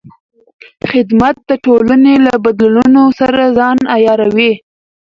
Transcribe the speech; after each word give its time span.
خدمت 0.91 1.35
د 1.49 1.51
ټولنې 1.65 2.15
له 2.25 2.33
بدلونونو 2.45 3.01
سره 3.19 3.41
ځان 3.57 3.77
عیاروي. 3.95 4.53